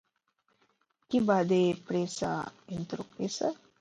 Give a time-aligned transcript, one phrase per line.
[1.11, 1.59] Qui va de
[1.91, 2.33] pressa,
[2.79, 3.57] entropessa.